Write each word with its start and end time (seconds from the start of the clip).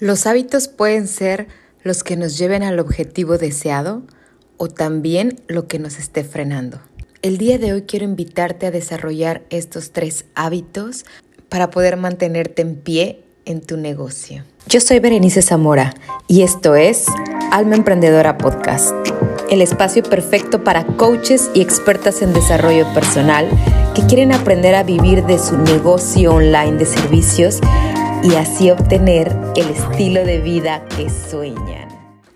Los 0.00 0.26
hábitos 0.26 0.66
pueden 0.66 1.06
ser 1.06 1.46
los 1.84 2.02
que 2.02 2.16
nos 2.16 2.36
lleven 2.36 2.64
al 2.64 2.80
objetivo 2.80 3.38
deseado 3.38 4.02
o 4.56 4.68
también 4.68 5.40
lo 5.46 5.68
que 5.68 5.78
nos 5.78 5.98
esté 6.00 6.24
frenando. 6.24 6.80
El 7.22 7.38
día 7.38 7.58
de 7.58 7.72
hoy 7.72 7.82
quiero 7.82 8.04
invitarte 8.04 8.66
a 8.66 8.70
desarrollar 8.72 9.42
estos 9.50 9.92
tres 9.92 10.24
hábitos 10.34 11.04
para 11.48 11.70
poder 11.70 11.96
mantenerte 11.96 12.62
en 12.62 12.74
pie 12.74 13.22
en 13.44 13.60
tu 13.60 13.76
negocio. 13.76 14.42
Yo 14.66 14.80
soy 14.80 14.98
Berenice 14.98 15.42
Zamora 15.42 15.94
y 16.26 16.42
esto 16.42 16.74
es 16.74 17.06
Alma 17.52 17.76
Emprendedora 17.76 18.36
Podcast, 18.36 18.94
el 19.48 19.62
espacio 19.62 20.02
perfecto 20.02 20.64
para 20.64 20.84
coaches 20.84 21.50
y 21.54 21.60
expertas 21.60 22.20
en 22.20 22.32
desarrollo 22.32 22.92
personal 22.94 23.48
que 23.94 24.04
quieren 24.06 24.32
aprender 24.32 24.74
a 24.74 24.82
vivir 24.82 25.24
de 25.24 25.38
su 25.38 25.56
negocio 25.56 26.34
online 26.34 26.78
de 26.78 26.86
servicios 26.86 27.60
y 28.24 28.36
así 28.36 28.70
obtener 28.70 29.36
el 29.54 29.68
estilo 29.68 30.24
de 30.24 30.40
vida 30.40 30.86
que 30.96 31.10
sueñan. 31.10 31.88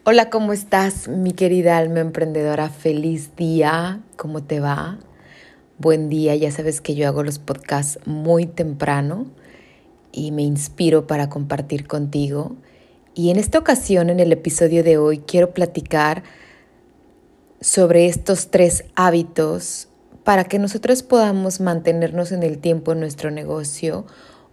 Hola, 0.04 0.28
¿cómo 0.28 0.52
estás, 0.52 1.08
mi 1.08 1.32
querida 1.32 1.78
alma 1.78 2.00
emprendedora? 2.00 2.68
Feliz 2.68 3.34
día, 3.36 4.02
¿cómo 4.16 4.42
te 4.42 4.60
va? 4.60 4.98
Buen 5.78 6.10
día, 6.10 6.36
ya 6.36 6.50
sabes 6.50 6.82
que 6.82 6.94
yo 6.94 7.08
hago 7.08 7.22
los 7.22 7.38
podcasts 7.38 7.98
muy 8.04 8.44
temprano 8.44 9.28
y 10.12 10.30
me 10.30 10.42
inspiro 10.42 11.06
para 11.06 11.30
compartir 11.30 11.86
contigo. 11.86 12.54
Y 13.14 13.30
en 13.30 13.38
esta 13.38 13.58
ocasión, 13.58 14.10
en 14.10 14.20
el 14.20 14.30
episodio 14.30 14.84
de 14.84 14.98
hoy, 14.98 15.20
quiero 15.20 15.54
platicar 15.54 16.22
sobre 17.62 18.08
estos 18.08 18.50
tres 18.50 18.84
hábitos 18.94 19.88
para 20.22 20.44
que 20.44 20.58
nosotros 20.58 21.02
podamos 21.02 21.60
mantenernos 21.60 22.30
en 22.30 22.42
el 22.42 22.58
tiempo 22.58 22.92
en 22.92 23.00
nuestro 23.00 23.30
negocio 23.30 24.04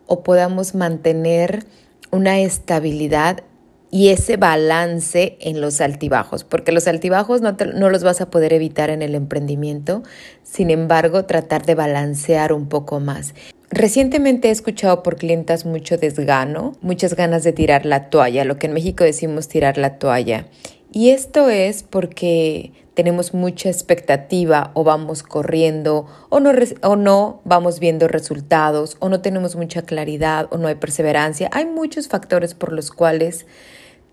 o 0.08 0.24
podamos 0.24 0.76
mantener 0.76 1.66
una 2.12 2.40
estabilidad 2.40 3.44
y 3.92 4.10
ese 4.10 4.36
balance 4.36 5.38
en 5.40 5.62
los 5.62 5.80
altibajos, 5.80 6.44
porque 6.44 6.72
los 6.72 6.88
altibajos 6.88 7.42
no, 7.42 7.56
no, 7.76 7.90
los 7.90 8.04
vas 8.04 8.20
a 8.20 8.30
poder 8.30 8.52
evitar 8.52 8.90
en 8.90 9.02
el 9.02 9.16
emprendimiento, 9.16 10.04
sin 10.44 10.70
embargo, 10.70 11.26
tratar 11.26 11.66
de 11.66 11.76
balancear 11.76 12.52
un 12.52 12.68
poco 12.68 13.00
más. 13.00 13.36
Recientemente 13.70 14.50
he 14.50 14.52
escuchado 14.52 15.02
por 15.02 15.16
clientas 15.16 15.66
mucho 15.66 15.98
desgano, 15.98 16.74
muchas 16.82 17.16
ganas 17.16 17.44
de 17.44 17.54
tirar 17.54 17.86
la 17.86 18.10
toalla, 18.10 18.44
lo 18.44 18.58
que 18.58 18.68
en 18.68 18.74
México 18.74 19.04
decimos 19.04 19.48
tirar 19.48 19.78
la 19.78 19.98
toalla. 19.98 20.48
Y 20.92 21.10
esto 21.10 21.50
es 21.50 21.84
porque 21.84 22.72
tenemos 22.96 23.34
mucha 23.34 23.70
expectativa 23.70 24.72
o 24.74 24.84
vamos 24.84 25.22
corriendo 25.22 26.08
o 26.30 26.40
no, 26.40 26.52
o 26.82 26.96
no 26.96 27.42
vamos 27.44 27.80
viendo 27.80 28.08
resultados 28.08 28.98
o 29.00 29.10
no 29.10 29.22
tenemos 29.22 29.56
mucha 29.56 29.84
claridad 29.84 30.48
o 30.50 30.58
no 30.58 30.68
hay 30.68 30.76
perseverancia. 30.76 31.50
Hay 31.52 31.66
muchos 31.66 32.08
factores 32.08 32.56
por 32.56 32.72
los 32.72 32.92
cuales 32.92 33.46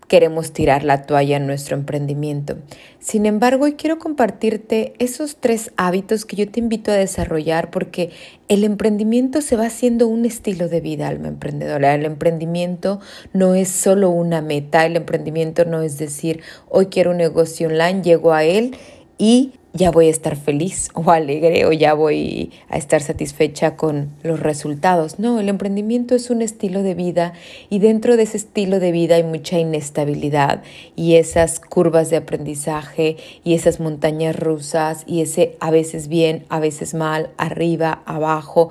queremos 0.07 0.51
tirar 0.53 0.83
la 0.83 1.03
toalla 1.03 1.37
en 1.37 1.47
nuestro 1.47 1.75
emprendimiento. 1.75 2.57
Sin 2.99 3.25
embargo, 3.25 3.65
hoy 3.65 3.73
quiero 3.73 3.99
compartirte 3.99 4.93
esos 4.99 5.37
tres 5.37 5.71
hábitos 5.75 6.25
que 6.25 6.35
yo 6.35 6.49
te 6.49 6.59
invito 6.59 6.91
a 6.91 6.95
desarrollar 6.95 7.71
porque 7.71 8.11
el 8.47 8.63
emprendimiento 8.63 9.41
se 9.41 9.55
va 9.55 9.65
haciendo 9.65 10.07
un 10.07 10.25
estilo 10.25 10.69
de 10.69 10.81
vida, 10.81 11.07
alma 11.07 11.27
emprendedora. 11.27 11.95
El 11.95 12.05
emprendimiento 12.05 12.99
no 13.33 13.55
es 13.55 13.69
solo 13.69 14.09
una 14.09 14.41
meta, 14.41 14.85
el 14.85 14.95
emprendimiento 14.95 15.65
no 15.65 15.81
es 15.81 15.97
decir, 15.97 16.41
hoy 16.69 16.87
quiero 16.87 17.11
un 17.11 17.17
negocio 17.17 17.67
online, 17.67 18.01
llego 18.01 18.33
a 18.33 18.43
él 18.43 18.75
y 19.17 19.53
ya 19.73 19.89
voy 19.89 20.07
a 20.07 20.11
estar 20.11 20.35
feliz 20.35 20.89
o 20.93 21.11
alegre 21.11 21.65
o 21.65 21.71
ya 21.71 21.93
voy 21.93 22.51
a 22.69 22.77
estar 22.77 23.01
satisfecha 23.01 23.75
con 23.75 24.09
los 24.21 24.39
resultados. 24.39 25.19
No, 25.19 25.39
el 25.39 25.49
emprendimiento 25.49 26.15
es 26.15 26.29
un 26.29 26.41
estilo 26.41 26.83
de 26.83 26.93
vida 26.93 27.33
y 27.69 27.79
dentro 27.79 28.15
de 28.15 28.23
ese 28.23 28.37
estilo 28.37 28.79
de 28.79 28.91
vida 28.91 29.15
hay 29.15 29.23
mucha 29.23 29.59
inestabilidad 29.59 30.63
y 30.95 31.15
esas 31.15 31.59
curvas 31.59 32.09
de 32.09 32.17
aprendizaje 32.17 33.17
y 33.43 33.55
esas 33.55 33.79
montañas 33.79 34.35
rusas 34.39 35.03
y 35.07 35.21
ese 35.21 35.57
a 35.59 35.71
veces 35.71 36.07
bien, 36.07 36.45
a 36.49 36.59
veces 36.59 36.93
mal, 36.93 37.31
arriba, 37.37 38.03
abajo, 38.05 38.69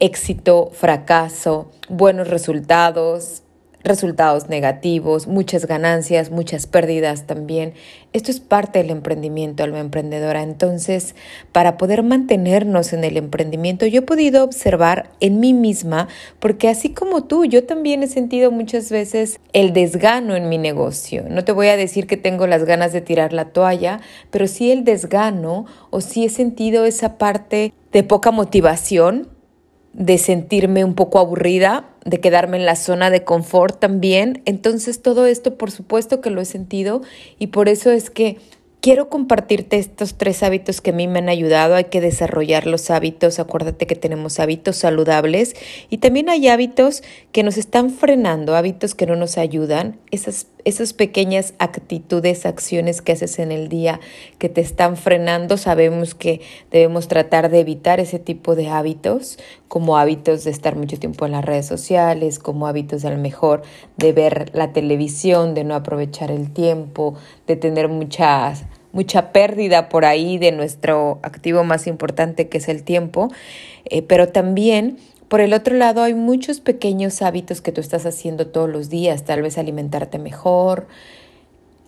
éxito, 0.00 0.70
fracaso, 0.72 1.70
buenos 1.88 2.28
resultados, 2.28 3.43
resultados 3.84 4.48
negativos, 4.48 5.26
muchas 5.26 5.66
ganancias, 5.66 6.30
muchas 6.30 6.66
pérdidas 6.66 7.26
también. 7.26 7.74
Esto 8.12 8.30
es 8.30 8.40
parte 8.40 8.78
del 8.78 8.90
emprendimiento, 8.90 9.62
alma 9.62 9.80
emprendedora. 9.80 10.42
Entonces, 10.42 11.14
para 11.52 11.76
poder 11.76 12.02
mantenernos 12.02 12.92
en 12.92 13.04
el 13.04 13.16
emprendimiento, 13.16 13.86
yo 13.86 14.00
he 14.00 14.02
podido 14.02 14.42
observar 14.42 15.10
en 15.20 15.38
mí 15.38 15.52
misma, 15.52 16.08
porque 16.40 16.68
así 16.68 16.90
como 16.90 17.24
tú, 17.24 17.44
yo 17.44 17.64
también 17.64 18.02
he 18.02 18.06
sentido 18.06 18.50
muchas 18.50 18.90
veces 18.90 19.38
el 19.52 19.72
desgano 19.72 20.34
en 20.34 20.48
mi 20.48 20.58
negocio. 20.58 21.24
No 21.28 21.44
te 21.44 21.52
voy 21.52 21.68
a 21.68 21.76
decir 21.76 22.06
que 22.06 22.16
tengo 22.16 22.46
las 22.46 22.64
ganas 22.64 22.92
de 22.92 23.02
tirar 23.02 23.32
la 23.32 23.46
toalla, 23.46 24.00
pero 24.30 24.46
sí 24.46 24.70
el 24.70 24.84
desgano 24.84 25.66
o 25.90 26.00
sí 26.00 26.24
he 26.24 26.30
sentido 26.30 26.86
esa 26.86 27.18
parte 27.18 27.72
de 27.92 28.02
poca 28.02 28.30
motivación 28.30 29.33
de 29.94 30.18
sentirme 30.18 30.84
un 30.84 30.94
poco 30.94 31.18
aburrida, 31.18 31.88
de 32.04 32.20
quedarme 32.20 32.58
en 32.58 32.66
la 32.66 32.76
zona 32.76 33.10
de 33.10 33.24
confort 33.24 33.78
también. 33.78 34.42
Entonces 34.44 35.00
todo 35.00 35.26
esto 35.26 35.56
por 35.56 35.70
supuesto 35.70 36.20
que 36.20 36.30
lo 36.30 36.40
he 36.40 36.44
sentido 36.44 37.02
y 37.38 37.48
por 37.48 37.68
eso 37.68 37.90
es 37.90 38.10
que 38.10 38.38
quiero 38.84 39.08
compartirte 39.08 39.78
estos 39.78 40.18
tres 40.18 40.42
hábitos 40.42 40.82
que 40.82 40.90
a 40.90 40.92
mí 40.92 41.08
me 41.08 41.20
han 41.20 41.30
ayudado. 41.30 41.74
Hay 41.74 41.84
que 41.84 42.02
desarrollar 42.02 42.66
los 42.66 42.90
hábitos. 42.90 43.38
Acuérdate 43.38 43.86
que 43.86 43.96
tenemos 43.96 44.38
hábitos 44.40 44.76
saludables 44.76 45.54
y 45.88 45.98
también 45.98 46.28
hay 46.28 46.48
hábitos 46.48 47.02
que 47.32 47.42
nos 47.42 47.56
están 47.56 47.88
frenando, 47.88 48.54
hábitos 48.56 48.94
que 48.94 49.06
no 49.06 49.16
nos 49.16 49.38
ayudan. 49.38 49.98
Esas, 50.10 50.48
esas 50.64 50.92
pequeñas 50.92 51.54
actitudes, 51.58 52.46
acciones 52.46 53.02
que 53.02 53.12
haces 53.12 53.38
en 53.38 53.52
el 53.52 53.68
día 53.68 54.00
que 54.38 54.48
te 54.48 54.60
están 54.60 54.96
frenando, 54.96 55.56
sabemos 55.56 56.14
que 56.14 56.40
debemos 56.70 57.08
tratar 57.08 57.50
de 57.50 57.60
evitar 57.60 58.00
ese 58.00 58.18
tipo 58.18 58.54
de 58.54 58.68
hábitos, 58.68 59.38
como 59.68 59.98
hábitos 59.98 60.44
de 60.44 60.50
estar 60.50 60.76
mucho 60.76 60.98
tiempo 60.98 61.26
en 61.26 61.32
las 61.32 61.44
redes 61.44 61.66
sociales, 61.66 62.38
como 62.38 62.66
hábitos 62.66 63.04
a 63.04 63.10
lo 63.10 63.18
mejor 63.18 63.62
de 63.96 64.12
ver 64.12 64.50
la 64.54 64.72
televisión, 64.72 65.54
de 65.54 65.64
no 65.64 65.74
aprovechar 65.74 66.30
el 66.30 66.52
tiempo, 66.52 67.14
de 67.46 67.56
tener 67.56 67.88
muchas 67.88 68.64
mucha 68.94 69.32
pérdida 69.32 69.88
por 69.88 70.04
ahí 70.04 70.38
de 70.38 70.52
nuestro 70.52 71.18
activo 71.22 71.64
más 71.64 71.88
importante 71.88 72.48
que 72.48 72.58
es 72.58 72.68
el 72.68 72.84
tiempo, 72.84 73.28
eh, 73.86 74.02
pero 74.02 74.28
también 74.28 74.98
por 75.34 75.40
el 75.40 75.52
otro 75.52 75.74
lado 75.74 76.04
hay 76.04 76.14
muchos 76.14 76.60
pequeños 76.60 77.20
hábitos 77.20 77.60
que 77.60 77.72
tú 77.72 77.80
estás 77.80 78.06
haciendo 78.06 78.46
todos 78.46 78.70
los 78.70 78.88
días, 78.88 79.24
tal 79.24 79.42
vez 79.42 79.58
alimentarte 79.58 80.20
mejor, 80.20 80.86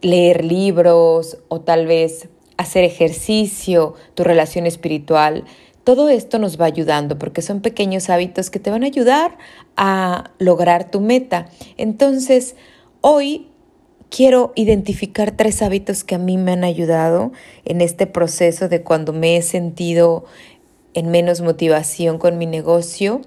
leer 0.03 0.45
libros 0.45 1.39
o 1.47 1.61
tal 1.61 1.87
vez 1.87 2.29
hacer 2.56 2.83
ejercicio, 2.83 3.95
tu 4.15 4.25
relación 4.25 4.67
espiritual. 4.67 5.45
Todo 5.85 6.09
esto 6.09 6.41
nos 6.41 6.61
va 6.61 6.65
ayudando 6.65 7.21
porque 7.21 7.41
son 7.41 7.61
pequeños 7.61 8.11
hábitos 8.11 8.51
que 8.51 8.59
te 8.59 8.73
van 8.73 8.83
a 8.83 8.87
ayudar 8.87 9.39
a 9.77 10.33
lograr 10.41 10.91
tu 10.91 11.01
meta. 11.01 11.49
Entonces, 11.77 12.56
hoy 13.01 13.47
quiero 14.11 14.55
identificar 14.56 15.31
tres 15.37 15.62
hábitos 15.62 16.03
que 16.03 16.17
a 16.17 16.19
mí 16.19 16.37
me 16.37 16.51
han 16.51 16.65
ayudado 16.65 17.31
en 17.65 17.81
este 17.81 18.09
proceso 18.09 18.69
de 18.69 18.83
cuando 18.83 19.12
me 19.12 19.37
he 19.37 19.43
sentido 19.43 20.25
en 20.97 21.11
menos 21.11 21.43
motivación 21.43 22.19
con 22.19 22.39
mi 22.39 22.47
negocio. 22.47 23.21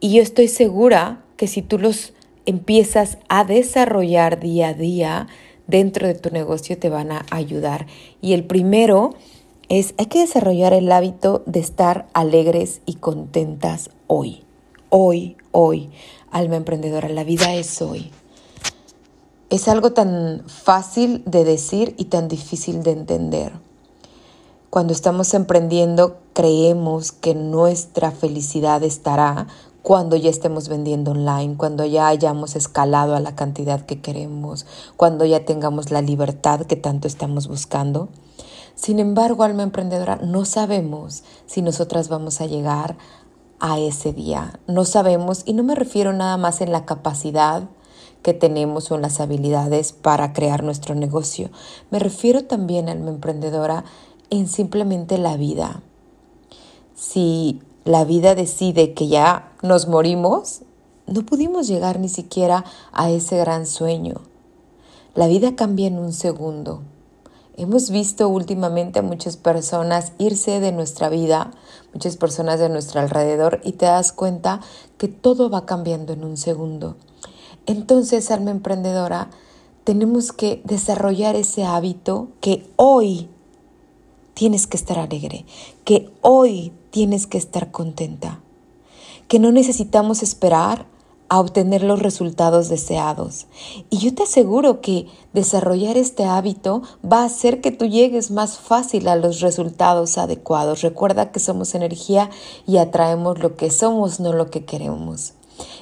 Y 0.00 0.14
yo 0.14 0.22
estoy 0.22 0.48
segura 0.48 1.22
que 1.36 1.46
si 1.46 1.60
tú 1.60 1.78
los 1.78 2.14
empiezas 2.46 3.18
a 3.28 3.44
desarrollar 3.44 4.40
día 4.40 4.68
a 4.68 4.74
día 4.74 5.28
dentro 5.66 6.08
de 6.08 6.14
tu 6.14 6.30
negocio 6.30 6.78
te 6.78 6.88
van 6.88 7.12
a 7.12 7.26
ayudar. 7.30 7.86
Y 8.22 8.32
el 8.32 8.44
primero 8.44 9.14
es, 9.68 9.94
hay 9.98 10.06
que 10.06 10.20
desarrollar 10.20 10.72
el 10.72 10.90
hábito 10.90 11.42
de 11.44 11.60
estar 11.60 12.08
alegres 12.14 12.80
y 12.86 12.94
contentas 12.94 13.90
hoy. 14.06 14.42
Hoy, 14.88 15.36
hoy. 15.52 15.90
Alma 16.30 16.56
emprendedora, 16.56 17.10
la 17.10 17.22
vida 17.22 17.54
es 17.54 17.82
hoy. 17.82 18.10
Es 19.50 19.68
algo 19.68 19.92
tan 19.92 20.44
fácil 20.46 21.22
de 21.26 21.44
decir 21.44 21.94
y 21.98 22.06
tan 22.06 22.28
difícil 22.28 22.82
de 22.82 22.92
entender. 22.92 23.52
Cuando 24.72 24.94
estamos 24.94 25.34
emprendiendo, 25.34 26.16
creemos 26.32 27.12
que 27.12 27.34
nuestra 27.34 28.10
felicidad 28.10 28.82
estará 28.82 29.46
cuando 29.82 30.16
ya 30.16 30.30
estemos 30.30 30.70
vendiendo 30.70 31.10
online, 31.10 31.56
cuando 31.58 31.84
ya 31.84 32.08
hayamos 32.08 32.56
escalado 32.56 33.14
a 33.14 33.20
la 33.20 33.34
cantidad 33.34 33.84
que 33.84 34.00
queremos, 34.00 34.64
cuando 34.96 35.26
ya 35.26 35.44
tengamos 35.44 35.90
la 35.90 36.00
libertad 36.00 36.62
que 36.62 36.76
tanto 36.76 37.06
estamos 37.06 37.48
buscando. 37.48 38.08
Sin 38.74 38.98
embargo, 38.98 39.42
alma 39.42 39.62
emprendedora, 39.62 40.16
no 40.16 40.46
sabemos 40.46 41.22
si 41.44 41.60
nosotras 41.60 42.08
vamos 42.08 42.40
a 42.40 42.46
llegar 42.46 42.96
a 43.60 43.78
ese 43.78 44.14
día. 44.14 44.58
No 44.68 44.86
sabemos, 44.86 45.42
y 45.44 45.52
no 45.52 45.64
me 45.64 45.74
refiero 45.74 46.14
nada 46.14 46.38
más 46.38 46.62
en 46.62 46.72
la 46.72 46.86
capacidad, 46.86 47.68
que 48.22 48.32
tenemos 48.32 48.90
o 48.90 48.98
las 48.98 49.20
habilidades 49.20 49.92
para 49.92 50.32
crear 50.32 50.62
nuestro 50.62 50.94
negocio. 50.94 51.50
Me 51.90 51.98
refiero 51.98 52.44
también, 52.44 52.88
alma 52.88 53.10
emprendedora, 53.10 53.84
en 54.32 54.48
simplemente 54.48 55.18
la 55.18 55.36
vida. 55.36 55.82
Si 56.94 57.60
la 57.84 58.04
vida 58.04 58.34
decide 58.34 58.94
que 58.94 59.08
ya 59.08 59.52
nos 59.62 59.88
morimos, 59.88 60.62
no 61.06 61.26
pudimos 61.26 61.68
llegar 61.68 62.00
ni 62.00 62.08
siquiera 62.08 62.64
a 62.92 63.10
ese 63.10 63.36
gran 63.36 63.66
sueño. 63.66 64.22
La 65.14 65.26
vida 65.26 65.54
cambia 65.54 65.86
en 65.86 65.98
un 65.98 66.14
segundo. 66.14 66.80
Hemos 67.58 67.90
visto 67.90 68.26
últimamente 68.30 69.00
a 69.00 69.02
muchas 69.02 69.36
personas 69.36 70.12
irse 70.16 70.60
de 70.60 70.72
nuestra 70.72 71.10
vida, 71.10 71.50
muchas 71.92 72.16
personas 72.16 72.58
de 72.58 72.70
nuestro 72.70 73.00
alrededor, 73.00 73.60
y 73.62 73.72
te 73.72 73.84
das 73.84 74.12
cuenta 74.12 74.60
que 74.96 75.08
todo 75.08 75.50
va 75.50 75.66
cambiando 75.66 76.14
en 76.14 76.24
un 76.24 76.38
segundo. 76.38 76.96
Entonces, 77.66 78.30
alma 78.30 78.50
emprendedora, 78.50 79.28
tenemos 79.84 80.32
que 80.32 80.62
desarrollar 80.64 81.36
ese 81.36 81.64
hábito 81.64 82.28
que 82.40 82.66
hoy 82.76 83.28
tienes 84.42 84.66
que 84.66 84.76
estar 84.76 84.98
alegre, 84.98 85.44
que 85.84 86.10
hoy 86.20 86.72
tienes 86.90 87.28
que 87.28 87.38
estar 87.38 87.70
contenta, 87.70 88.40
que 89.28 89.38
no 89.38 89.52
necesitamos 89.52 90.24
esperar 90.24 90.86
a 91.28 91.38
obtener 91.38 91.84
los 91.84 92.00
resultados 92.02 92.68
deseados. 92.68 93.46
Y 93.88 93.98
yo 93.98 94.12
te 94.12 94.24
aseguro 94.24 94.80
que 94.80 95.06
desarrollar 95.32 95.96
este 95.96 96.24
hábito 96.24 96.82
va 97.04 97.20
a 97.20 97.26
hacer 97.26 97.60
que 97.60 97.70
tú 97.70 97.86
llegues 97.86 98.32
más 98.32 98.58
fácil 98.58 99.06
a 99.06 99.14
los 99.14 99.38
resultados 99.38 100.18
adecuados. 100.18 100.82
Recuerda 100.82 101.30
que 101.30 101.38
somos 101.38 101.76
energía 101.76 102.28
y 102.66 102.78
atraemos 102.78 103.38
lo 103.38 103.54
que 103.54 103.70
somos, 103.70 104.18
no 104.18 104.32
lo 104.32 104.50
que 104.50 104.64
queremos. 104.64 105.34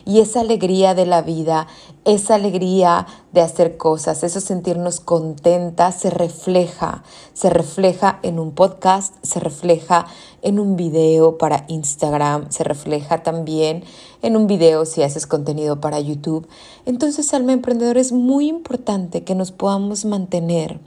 Y 0.04 0.20
esa 0.20 0.40
alegría 0.40 0.94
de 0.94 1.06
la 1.06 1.22
vida, 1.22 1.66
esa 2.04 2.36
alegría 2.36 3.06
de 3.32 3.40
hacer 3.40 3.76
cosas, 3.76 4.22
eso 4.22 4.40
sentirnos 4.40 5.00
contentas 5.00 6.00
se 6.00 6.10
refleja, 6.10 7.02
se 7.34 7.50
refleja 7.50 8.18
en 8.22 8.38
un 8.38 8.52
podcast, 8.52 9.14
se 9.22 9.40
refleja 9.40 10.06
en 10.42 10.58
un 10.58 10.76
video 10.76 11.38
para 11.38 11.64
Instagram, 11.68 12.50
se 12.50 12.64
refleja 12.64 13.22
también 13.22 13.84
en 14.22 14.36
un 14.36 14.46
video 14.46 14.84
si 14.86 15.02
haces 15.02 15.26
contenido 15.26 15.80
para 15.80 16.00
YouTube. 16.00 16.48
Entonces, 16.86 17.32
alma 17.34 17.52
emprendedora, 17.52 18.00
es 18.00 18.12
muy 18.12 18.48
importante 18.48 19.24
que 19.24 19.34
nos 19.34 19.52
podamos 19.52 20.04
mantener 20.04 20.80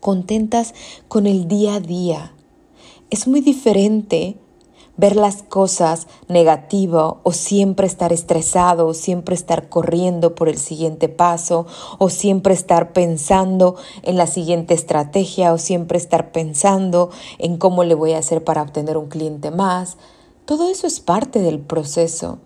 contentas 0.00 0.74
con 1.08 1.26
el 1.26 1.46
día 1.46 1.74
a 1.74 1.80
día. 1.80 2.34
Es 3.10 3.28
muy 3.28 3.40
diferente 3.40 4.36
ver 4.96 5.16
las 5.16 5.42
cosas 5.42 6.06
negativo 6.28 7.20
o 7.22 7.32
siempre 7.32 7.86
estar 7.86 8.12
estresado 8.12 8.86
o 8.86 8.94
siempre 8.94 9.34
estar 9.34 9.68
corriendo 9.68 10.34
por 10.34 10.48
el 10.48 10.58
siguiente 10.58 11.08
paso 11.08 11.66
o 11.98 12.10
siempre 12.10 12.54
estar 12.54 12.92
pensando 12.92 13.76
en 14.02 14.16
la 14.16 14.26
siguiente 14.26 14.74
estrategia 14.74 15.52
o 15.52 15.58
siempre 15.58 15.98
estar 15.98 16.32
pensando 16.32 17.10
en 17.38 17.56
cómo 17.56 17.84
le 17.84 17.94
voy 17.94 18.12
a 18.12 18.18
hacer 18.18 18.44
para 18.44 18.62
obtener 18.62 18.96
un 18.96 19.08
cliente 19.08 19.50
más. 19.50 19.96
Todo 20.44 20.68
eso 20.68 20.86
es 20.86 21.00
parte 21.00 21.40
del 21.40 21.60
proceso. 21.60 22.38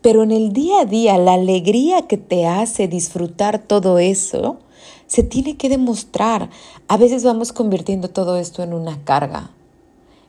Pero 0.00 0.22
en 0.22 0.30
el 0.30 0.52
día 0.52 0.80
a 0.80 0.84
día, 0.84 1.16
la 1.16 1.34
alegría 1.34 2.06
que 2.06 2.18
te 2.18 2.46
hace 2.46 2.88
disfrutar 2.88 3.58
todo 3.58 3.98
eso, 3.98 4.58
se 5.06 5.22
tiene 5.22 5.56
que 5.56 5.68
demostrar. 5.68 6.50
A 6.88 6.96
veces 6.96 7.24
vamos 7.24 7.52
convirtiendo 7.52 8.10
todo 8.10 8.36
esto 8.36 8.62
en 8.62 8.74
una 8.74 9.02
carga 9.04 9.50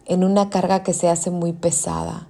en 0.06 0.24
una 0.24 0.50
carga 0.50 0.84
que 0.84 0.94
se 0.94 1.10
hace 1.10 1.32
muy 1.32 1.54
pesada. 1.54 2.28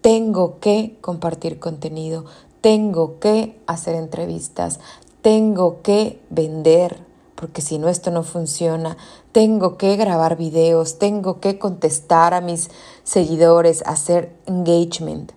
Tengo 0.00 0.58
que 0.58 0.96
compartir 1.00 1.58
contenido, 1.58 2.24
tengo 2.60 3.18
que 3.18 3.60
hacer 3.66 3.94
entrevistas, 3.94 4.80
tengo 5.20 5.82
que 5.82 6.20
vender, 6.30 7.04
porque 7.34 7.62
si 7.62 7.78
no 7.78 7.88
esto 7.88 8.10
no 8.10 8.22
funciona, 8.22 8.96
tengo 9.32 9.76
que 9.78 9.96
grabar 9.96 10.36
videos, 10.36 10.98
tengo 10.98 11.40
que 11.40 11.58
contestar 11.58 12.34
a 12.34 12.40
mis 12.40 12.70
seguidores, 13.04 13.82
hacer 13.86 14.34
engagement. 14.46 15.32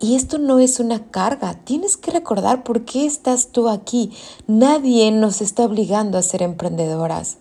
Y 0.00 0.16
esto 0.16 0.38
no 0.38 0.58
es 0.58 0.80
una 0.80 1.10
carga, 1.10 1.54
tienes 1.62 1.96
que 1.96 2.10
recordar 2.10 2.64
por 2.64 2.84
qué 2.84 3.06
estás 3.06 3.48
tú 3.52 3.68
aquí. 3.68 4.12
Nadie 4.48 5.12
nos 5.12 5.40
está 5.40 5.64
obligando 5.64 6.18
a 6.18 6.22
ser 6.22 6.42
emprendedoras. 6.42 7.36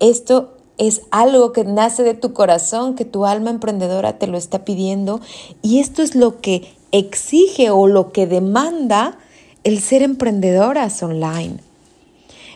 Esto 0.00 0.54
es 0.78 1.02
algo 1.10 1.52
que 1.52 1.64
nace 1.64 2.02
de 2.02 2.14
tu 2.14 2.32
corazón, 2.32 2.94
que 2.94 3.04
tu 3.04 3.26
alma 3.26 3.50
emprendedora 3.50 4.18
te 4.18 4.26
lo 4.26 4.38
está 4.38 4.64
pidiendo 4.64 5.20
y 5.62 5.80
esto 5.80 6.02
es 6.02 6.14
lo 6.14 6.40
que 6.40 6.74
exige 6.92 7.70
o 7.70 7.86
lo 7.86 8.12
que 8.12 8.26
demanda 8.26 9.18
el 9.64 9.80
ser 9.80 10.02
emprendedoras 10.02 11.02
online. 11.02 11.58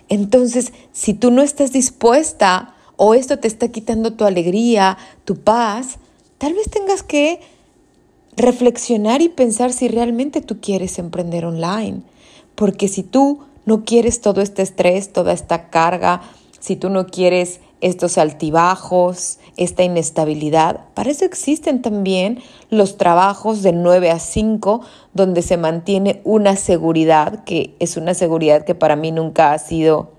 Entonces, 0.08 0.72
si 0.92 1.14
tú 1.14 1.30
no 1.30 1.42
estás 1.42 1.72
dispuesta 1.72 2.74
o 2.96 3.14
esto 3.14 3.38
te 3.38 3.48
está 3.48 3.68
quitando 3.68 4.12
tu 4.12 4.24
alegría, 4.24 4.98
tu 5.24 5.36
paz, 5.36 5.98
tal 6.38 6.54
vez 6.54 6.70
tengas 6.70 7.02
que 7.02 7.40
reflexionar 8.36 9.22
y 9.22 9.28
pensar 9.28 9.72
si 9.72 9.88
realmente 9.88 10.40
tú 10.40 10.60
quieres 10.60 10.98
emprender 10.98 11.44
online. 11.44 12.02
Porque 12.54 12.88
si 12.88 13.02
tú 13.02 13.40
no 13.64 13.84
quieres 13.84 14.20
todo 14.20 14.40
este 14.40 14.62
estrés, 14.62 15.12
toda 15.12 15.32
esta 15.32 15.68
carga, 15.70 16.22
si 16.60 16.76
tú 16.76 16.88
no 16.88 17.06
quieres 17.06 17.60
estos 17.80 18.18
altibajos, 18.18 19.38
esta 19.56 19.82
inestabilidad. 19.82 20.80
Para 20.94 21.10
eso 21.10 21.24
existen 21.24 21.82
también 21.82 22.40
los 22.70 22.96
trabajos 22.96 23.62
de 23.62 23.72
9 23.72 24.10
a 24.10 24.18
5, 24.18 24.80
donde 25.14 25.42
se 25.42 25.56
mantiene 25.56 26.20
una 26.24 26.56
seguridad, 26.56 27.44
que 27.44 27.74
es 27.78 27.96
una 27.96 28.14
seguridad 28.14 28.64
que 28.64 28.74
para 28.74 28.96
mí 28.96 29.12
nunca 29.12 29.52
ha 29.52 29.58
sido 29.58 30.12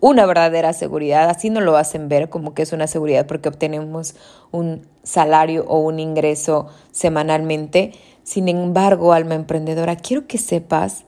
una 0.00 0.26
verdadera 0.26 0.72
seguridad. 0.72 1.30
Así 1.30 1.50
no 1.50 1.60
lo 1.60 1.76
hacen 1.76 2.08
ver 2.08 2.28
como 2.28 2.54
que 2.54 2.62
es 2.62 2.72
una 2.72 2.86
seguridad 2.86 3.26
porque 3.26 3.48
obtenemos 3.48 4.14
un 4.50 4.86
salario 5.02 5.64
o 5.68 5.78
un 5.78 6.00
ingreso 6.00 6.66
semanalmente. 6.90 7.92
Sin 8.24 8.48
embargo, 8.48 9.12
alma 9.12 9.34
emprendedora, 9.34 9.96
quiero 9.96 10.26
que 10.26 10.38
sepas 10.38 11.04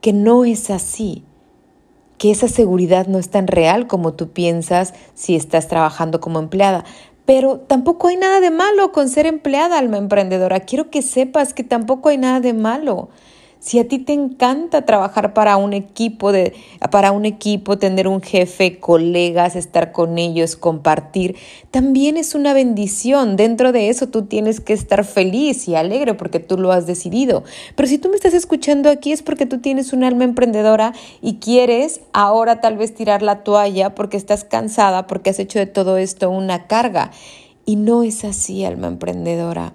que 0.00 0.12
no 0.12 0.44
es 0.44 0.70
así 0.70 1.24
que 2.18 2.30
esa 2.30 2.48
seguridad 2.48 3.06
no 3.06 3.18
es 3.18 3.28
tan 3.28 3.46
real 3.46 3.86
como 3.86 4.14
tú 4.14 4.30
piensas 4.30 4.94
si 5.14 5.36
estás 5.36 5.68
trabajando 5.68 6.20
como 6.20 6.38
empleada. 6.38 6.84
Pero 7.24 7.58
tampoco 7.58 8.08
hay 8.08 8.16
nada 8.16 8.40
de 8.40 8.50
malo 8.50 8.92
con 8.92 9.08
ser 9.08 9.26
empleada, 9.26 9.78
alma 9.78 9.98
emprendedora. 9.98 10.60
Quiero 10.60 10.90
que 10.90 11.02
sepas 11.02 11.54
que 11.54 11.64
tampoco 11.64 12.08
hay 12.08 12.18
nada 12.18 12.40
de 12.40 12.54
malo. 12.54 13.08
Si 13.66 13.80
a 13.80 13.88
ti 13.88 13.98
te 13.98 14.12
encanta 14.12 14.86
trabajar 14.86 15.34
para 15.34 15.56
un 15.56 15.72
equipo 15.72 16.30
de 16.30 16.54
para 16.92 17.10
un 17.10 17.24
equipo, 17.24 17.78
tener 17.78 18.06
un 18.06 18.22
jefe, 18.22 18.78
colegas, 18.78 19.56
estar 19.56 19.90
con 19.90 20.18
ellos, 20.18 20.54
compartir, 20.54 21.34
también 21.72 22.16
es 22.16 22.36
una 22.36 22.54
bendición. 22.54 23.34
Dentro 23.34 23.72
de 23.72 23.88
eso 23.88 24.06
tú 24.06 24.22
tienes 24.22 24.60
que 24.60 24.72
estar 24.72 25.04
feliz 25.04 25.66
y 25.66 25.74
alegre 25.74 26.14
porque 26.14 26.38
tú 26.38 26.58
lo 26.58 26.70
has 26.70 26.86
decidido. 26.86 27.42
Pero 27.74 27.88
si 27.88 27.98
tú 27.98 28.08
me 28.08 28.14
estás 28.14 28.34
escuchando 28.34 28.88
aquí 28.88 29.10
es 29.10 29.24
porque 29.24 29.46
tú 29.46 29.58
tienes 29.58 29.92
un 29.92 30.04
alma 30.04 30.22
emprendedora 30.22 30.92
y 31.20 31.40
quieres 31.40 32.02
ahora 32.12 32.60
tal 32.60 32.76
vez 32.76 32.94
tirar 32.94 33.22
la 33.22 33.42
toalla 33.42 33.96
porque 33.96 34.16
estás 34.16 34.44
cansada, 34.44 35.08
porque 35.08 35.30
has 35.30 35.40
hecho 35.40 35.58
de 35.58 35.66
todo 35.66 35.96
esto 35.96 36.30
una 36.30 36.68
carga. 36.68 37.10
Y 37.64 37.74
no 37.74 38.04
es 38.04 38.24
así, 38.24 38.64
alma 38.64 38.86
emprendedora. 38.86 39.74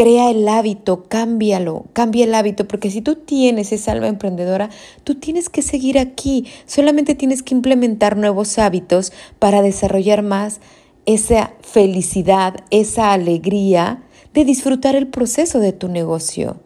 Crea 0.00 0.30
el 0.30 0.48
hábito, 0.48 1.04
cámbialo, 1.10 1.84
cambia 1.92 2.24
el 2.24 2.34
hábito, 2.34 2.66
porque 2.66 2.90
si 2.90 3.02
tú 3.02 3.16
tienes 3.16 3.70
esa 3.70 3.92
alma 3.92 4.08
emprendedora, 4.08 4.70
tú 5.04 5.16
tienes 5.16 5.50
que 5.50 5.60
seguir 5.60 5.98
aquí, 5.98 6.46
solamente 6.64 7.14
tienes 7.14 7.42
que 7.42 7.54
implementar 7.54 8.16
nuevos 8.16 8.58
hábitos 8.58 9.12
para 9.38 9.60
desarrollar 9.60 10.22
más 10.22 10.60
esa 11.04 11.52
felicidad, 11.60 12.64
esa 12.70 13.12
alegría 13.12 14.02
de 14.32 14.46
disfrutar 14.46 14.96
el 14.96 15.06
proceso 15.06 15.60
de 15.60 15.74
tu 15.74 15.88
negocio. 15.88 16.56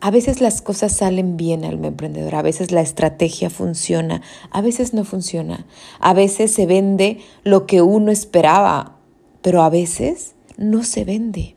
A 0.00 0.12
veces 0.12 0.40
las 0.40 0.62
cosas 0.62 0.92
salen 0.92 1.36
bien 1.36 1.64
alma 1.64 1.88
emprendedora, 1.88 2.38
a 2.38 2.42
veces 2.42 2.70
la 2.70 2.82
estrategia 2.82 3.50
funciona, 3.50 4.22
a 4.52 4.60
veces 4.60 4.94
no 4.94 5.02
funciona, 5.02 5.66
a 5.98 6.14
veces 6.14 6.52
se 6.52 6.66
vende 6.66 7.18
lo 7.42 7.66
que 7.66 7.82
uno 7.82 8.12
esperaba, 8.12 8.94
pero 9.42 9.62
a 9.62 9.70
veces 9.70 10.36
no 10.56 10.84
se 10.84 11.02
vende. 11.02 11.55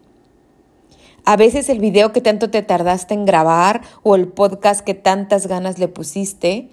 A 1.26 1.38
veces 1.38 1.70
el 1.70 1.80
video 1.80 2.12
que 2.12 2.22
tanto 2.22 2.50
te 2.50 2.62
tardaste 2.62 3.14
en 3.14 3.26
grabar 3.26 3.82
o 4.04 4.16
el 4.16 4.28
podcast 4.28 4.82
que 4.82 4.94
tantas 4.94 5.48
ganas 5.48 5.80
le 5.80 5.88
pusiste 5.88 6.70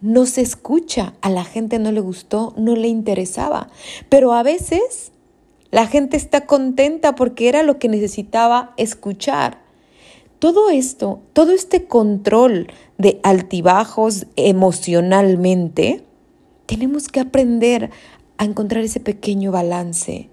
no 0.00 0.24
se 0.24 0.40
escucha, 0.40 1.14
a 1.20 1.28
la 1.28 1.44
gente 1.44 1.78
no 1.78 1.92
le 1.92 2.00
gustó, 2.00 2.54
no 2.56 2.74
le 2.74 2.88
interesaba. 2.88 3.68
Pero 4.08 4.32
a 4.32 4.42
veces 4.42 5.12
la 5.70 5.86
gente 5.86 6.16
está 6.16 6.46
contenta 6.46 7.14
porque 7.14 7.48
era 7.48 7.62
lo 7.62 7.78
que 7.78 7.88
necesitaba 7.88 8.72
escuchar. 8.76 9.62
Todo 10.38 10.70
esto, 10.70 11.20
todo 11.34 11.52
este 11.52 11.84
control 11.84 12.68
de 12.96 13.20
altibajos 13.22 14.26
emocionalmente, 14.36 16.02
tenemos 16.64 17.08
que 17.08 17.20
aprender 17.20 17.90
a 18.38 18.46
encontrar 18.46 18.82
ese 18.82 19.00
pequeño 19.00 19.52
balance 19.52 20.29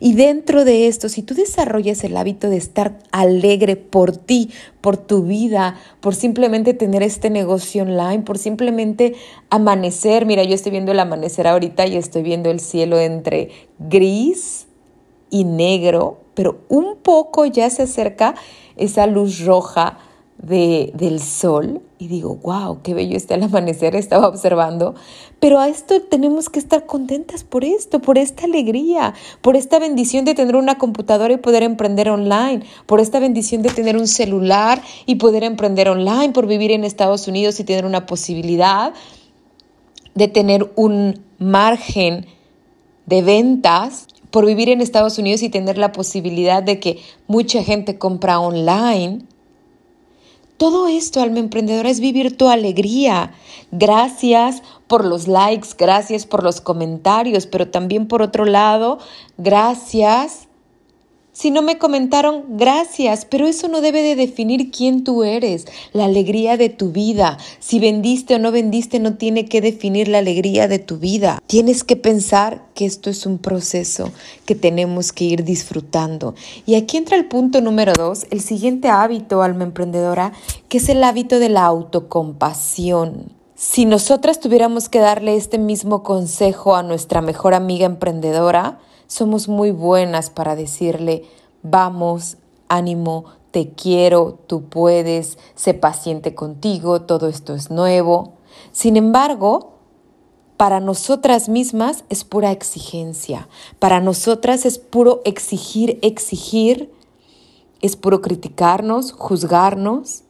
y 0.00 0.14
dentro 0.14 0.64
de 0.64 0.86
esto, 0.86 1.08
si 1.08 1.22
tú 1.22 1.34
desarrollas 1.34 2.04
el 2.04 2.16
hábito 2.16 2.48
de 2.48 2.56
estar 2.56 2.98
alegre 3.12 3.76
por 3.76 4.16
ti, 4.16 4.50
por 4.80 4.96
tu 4.96 5.22
vida, 5.22 5.76
por 6.00 6.14
simplemente 6.14 6.74
tener 6.74 7.02
este 7.02 7.30
negocio 7.30 7.82
online, 7.82 8.22
por 8.22 8.38
simplemente 8.38 9.14
amanecer, 9.50 10.26
mira, 10.26 10.44
yo 10.44 10.54
estoy 10.54 10.72
viendo 10.72 10.92
el 10.92 11.00
amanecer 11.00 11.46
ahorita 11.46 11.86
y 11.86 11.96
estoy 11.96 12.22
viendo 12.22 12.50
el 12.50 12.60
cielo 12.60 12.98
entre 12.98 13.50
gris 13.78 14.66
y 15.30 15.44
negro, 15.44 16.20
pero 16.34 16.60
un 16.68 16.96
poco 16.96 17.46
ya 17.46 17.70
se 17.70 17.82
acerca 17.82 18.34
esa 18.76 19.06
luz 19.06 19.44
roja 19.44 19.98
de, 20.38 20.92
del 20.94 21.20
sol 21.20 21.80
y 21.98 22.08
digo, 22.08 22.36
wow, 22.42 22.82
qué 22.82 22.94
bello 22.94 23.16
está 23.16 23.34
el 23.34 23.42
amanecer, 23.42 23.96
estaba 23.96 24.28
observando, 24.28 24.94
pero 25.40 25.58
a 25.58 25.68
esto 25.68 26.00
tenemos 26.02 26.50
que 26.50 26.58
estar 26.58 26.86
contentas 26.86 27.42
por 27.42 27.64
esto, 27.64 28.00
por 28.00 28.18
esta 28.18 28.44
alegría, 28.44 29.14
por 29.40 29.56
esta 29.56 29.78
bendición 29.78 30.24
de 30.24 30.34
tener 30.34 30.56
una 30.56 30.78
computadora 30.78 31.34
y 31.34 31.38
poder 31.38 31.62
emprender 31.62 32.10
online, 32.10 32.64
por 32.86 33.00
esta 33.00 33.18
bendición 33.18 33.62
de 33.62 33.70
tener 33.70 33.96
un 33.96 34.06
celular 34.06 34.82
y 35.06 35.16
poder 35.16 35.42
emprender 35.42 35.88
online, 35.88 36.30
por 36.32 36.46
vivir 36.46 36.70
en 36.70 36.84
Estados 36.84 37.28
Unidos 37.28 37.58
y 37.60 37.64
tener 37.64 37.86
una 37.86 38.06
posibilidad 38.06 38.92
de 40.14 40.28
tener 40.28 40.72
un 40.76 41.20
margen 41.38 42.26
de 43.06 43.22
ventas 43.22 44.08
por 44.30 44.44
vivir 44.44 44.68
en 44.68 44.80
Estados 44.80 45.18
Unidos 45.18 45.42
y 45.42 45.48
tener 45.48 45.78
la 45.78 45.92
posibilidad 45.92 46.62
de 46.62 46.80
que 46.80 46.98
mucha 47.26 47.62
gente 47.62 47.98
compra 47.98 48.40
online. 48.40 49.24
Todo 50.56 50.88
esto, 50.88 51.20
alma 51.20 51.38
emprendedora, 51.38 51.90
es 51.90 52.00
vivir 52.00 52.36
tu 52.36 52.48
alegría. 52.48 53.34
Gracias 53.72 54.62
por 54.86 55.04
los 55.04 55.28
likes, 55.28 55.68
gracias 55.76 56.24
por 56.24 56.42
los 56.42 56.60
comentarios, 56.60 57.46
pero 57.46 57.68
también 57.68 58.08
por 58.08 58.22
otro 58.22 58.44
lado, 58.44 58.98
gracias 59.36 60.45
si 61.36 61.50
no 61.50 61.60
me 61.60 61.76
comentaron, 61.76 62.44
gracias, 62.56 63.26
pero 63.26 63.46
eso 63.46 63.68
no 63.68 63.82
debe 63.82 64.00
de 64.00 64.16
definir 64.16 64.70
quién 64.70 65.04
tú 65.04 65.22
eres, 65.22 65.66
la 65.92 66.06
alegría 66.06 66.56
de 66.56 66.70
tu 66.70 66.92
vida. 66.92 67.36
Si 67.58 67.78
vendiste 67.78 68.36
o 68.36 68.38
no 68.38 68.52
vendiste 68.52 69.00
no 69.00 69.18
tiene 69.18 69.44
que 69.44 69.60
definir 69.60 70.08
la 70.08 70.16
alegría 70.16 70.66
de 70.66 70.78
tu 70.78 70.96
vida. 70.96 71.42
Tienes 71.46 71.84
que 71.84 71.94
pensar 71.94 72.64
que 72.72 72.86
esto 72.86 73.10
es 73.10 73.26
un 73.26 73.36
proceso 73.36 74.12
que 74.46 74.54
tenemos 74.54 75.12
que 75.12 75.24
ir 75.24 75.44
disfrutando. 75.44 76.34
Y 76.64 76.76
aquí 76.76 76.96
entra 76.96 77.18
el 77.18 77.26
punto 77.26 77.60
número 77.60 77.92
dos, 77.92 78.26
el 78.30 78.40
siguiente 78.40 78.88
hábito, 78.88 79.42
alma 79.42 79.64
emprendedora, 79.64 80.32
que 80.70 80.78
es 80.78 80.88
el 80.88 81.04
hábito 81.04 81.38
de 81.38 81.50
la 81.50 81.66
autocompasión. 81.66 83.30
Si 83.54 83.84
nosotras 83.84 84.40
tuviéramos 84.40 84.88
que 84.88 85.00
darle 85.00 85.36
este 85.36 85.58
mismo 85.58 86.02
consejo 86.02 86.76
a 86.76 86.82
nuestra 86.82 87.20
mejor 87.20 87.52
amiga 87.52 87.84
emprendedora, 87.84 88.78
somos 89.06 89.48
muy 89.48 89.70
buenas 89.70 90.30
para 90.30 90.56
decirle, 90.56 91.24
vamos, 91.62 92.36
ánimo, 92.68 93.24
te 93.50 93.70
quiero, 93.70 94.38
tú 94.46 94.64
puedes, 94.64 95.38
sé 95.54 95.74
paciente 95.74 96.34
contigo, 96.34 97.02
todo 97.02 97.28
esto 97.28 97.54
es 97.54 97.70
nuevo. 97.70 98.34
Sin 98.72 98.96
embargo, 98.96 99.76
para 100.56 100.80
nosotras 100.80 101.48
mismas 101.48 102.04
es 102.08 102.24
pura 102.24 102.50
exigencia, 102.50 103.48
para 103.78 104.00
nosotras 104.00 104.66
es 104.66 104.78
puro 104.78 105.22
exigir, 105.24 105.98
exigir, 106.02 106.92
es 107.80 107.96
puro 107.96 108.20
criticarnos, 108.20 109.12
juzgarnos. 109.12 110.22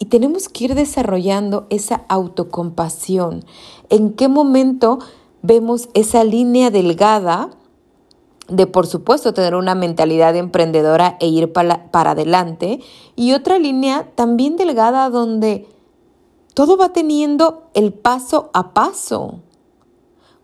Y 0.00 0.04
tenemos 0.04 0.48
que 0.48 0.66
ir 0.66 0.74
desarrollando 0.76 1.66
esa 1.70 2.04
autocompasión. 2.08 3.44
¿En 3.90 4.12
qué 4.12 4.28
momento 4.28 5.00
vemos 5.42 5.88
esa 5.94 6.22
línea 6.22 6.70
delgada 6.70 7.50
de 8.48 8.66
por 8.66 8.86
supuesto 8.86 9.34
tener 9.34 9.54
una 9.54 9.74
mentalidad 9.74 10.34
emprendedora 10.34 11.16
e 11.20 11.28
ir 11.28 11.52
para, 11.52 11.90
para, 11.90 12.12
adelante 12.12 12.80
y 13.14 13.34
otra 13.34 13.58
línea 13.58 14.08
también 14.14 14.56
delgada 14.56 15.10
donde 15.10 15.68
todo 16.54 16.76
va 16.76 16.92
teniendo 16.92 17.68
el 17.74 17.92
paso 17.92 18.50
a 18.54 18.72
paso. 18.72 19.40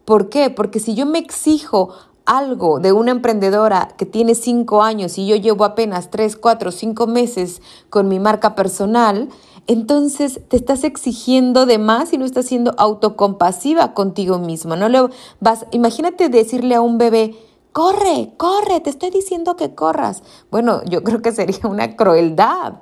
¿Por 0.05 0.29
qué? 0.29 0.51
Porque 0.51 0.81
si 0.81 0.95
yo 0.95 1.07
me 1.07 1.19
exijo 1.19 1.91
algo 2.27 2.79
de 2.79 2.93
una 2.93 3.11
emprendedora 3.11 3.89
que 3.97 4.07
tiene 4.07 4.35
cinco 4.35 4.83
años 4.83 5.19
y 5.19 5.27
yo 5.27 5.37
llevo 5.37 5.65
apenas 5.65 6.11
tres, 6.11 6.37
cuatro, 6.37 6.73
cinco 6.73 7.07
meses 7.07 7.61
con 7.91 8.09
mi 8.09 8.19
marca 8.19 8.55
personal, 8.55 9.29
entonces 9.67 10.41
te 10.49 10.57
estás 10.57 10.85
exigiendo 10.85 11.67
de 11.67 11.79
más 11.79 12.13
y 12.13 12.19
no 12.19 12.25
estás 12.25 12.47
siendo 12.47 12.75
autocompasiva 12.77 13.95
contigo 13.95 14.39
misma. 14.39 14.77
No 14.77 14.89
le 14.89 15.09
vas, 15.41 15.67
imagínate 15.71 16.29
decirle 16.29 16.75
a 16.75 16.81
un 16.81 16.99
bebé, 16.99 17.35
corre, 17.75 18.33
corre, 18.37 18.81
te 18.81 18.89
estoy 18.89 19.11
diciendo 19.11 19.57
que 19.57 19.75
corras. 19.75 20.23
Bueno, 20.49 20.83
yo 20.85 21.03
creo 21.03 21.21
que 21.21 21.33
sería 21.33 21.59
una 21.69 21.97
crueldad. 21.97 22.75